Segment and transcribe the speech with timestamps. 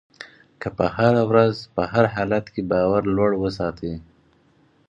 [0.61, 3.93] که په هره ورځ په هر حالت کې باور لوړ وساتئ.